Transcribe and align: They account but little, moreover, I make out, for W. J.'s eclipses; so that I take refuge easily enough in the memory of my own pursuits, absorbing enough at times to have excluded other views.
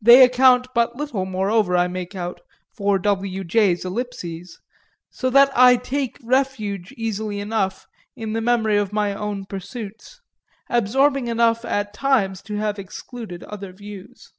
They 0.00 0.24
account 0.24 0.68
but 0.74 0.96
little, 0.96 1.26
moreover, 1.26 1.76
I 1.76 1.86
make 1.86 2.14
out, 2.14 2.40
for 2.74 2.98
W. 2.98 3.44
J.'s 3.44 3.84
eclipses; 3.84 4.58
so 5.10 5.28
that 5.28 5.50
I 5.54 5.76
take 5.76 6.16
refuge 6.22 6.92
easily 6.96 7.40
enough 7.40 7.84
in 8.16 8.32
the 8.32 8.40
memory 8.40 8.78
of 8.78 8.94
my 8.94 9.14
own 9.14 9.44
pursuits, 9.44 10.22
absorbing 10.70 11.26
enough 11.26 11.66
at 11.66 11.92
times 11.92 12.40
to 12.44 12.54
have 12.56 12.78
excluded 12.78 13.42
other 13.44 13.74
views. 13.74 14.32